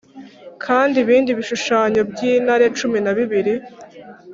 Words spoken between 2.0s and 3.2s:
by intare cumi na